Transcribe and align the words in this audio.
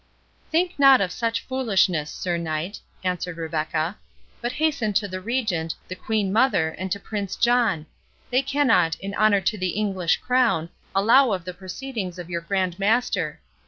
"Think 0.49 0.79
not 0.79 0.99
of 0.99 1.11
such 1.11 1.41
foolishness, 1.41 2.09
Sir 2.09 2.35
Knight," 2.35 2.79
answered 3.03 3.37
Rebecca, 3.37 3.99
"but 4.41 4.53
hasten 4.53 4.93
to 4.93 5.07
the 5.07 5.21
Regent, 5.21 5.75
the 5.87 5.93
Queen 5.95 6.33
Mother, 6.33 6.69
and 6.79 6.91
to 6.91 6.99
Prince 6.99 7.35
John—they 7.35 8.41
cannot, 8.41 8.95
in 8.95 9.13
honour 9.13 9.41
to 9.41 9.59
the 9.59 9.75
English 9.77 10.17
crown, 10.17 10.69
allow 10.95 11.33
of 11.33 11.45
the 11.45 11.53
proceedings 11.53 12.17
of 12.17 12.31
your 12.31 12.41
Grand 12.41 12.79
Master. 12.79 13.41